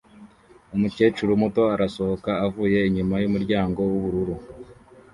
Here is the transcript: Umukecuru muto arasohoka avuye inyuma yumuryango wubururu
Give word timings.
Umukecuru 0.75 1.31
muto 1.41 1.61
arasohoka 1.75 2.31
avuye 2.45 2.79
inyuma 2.89 3.15
yumuryango 3.23 3.79
wubururu 3.89 4.35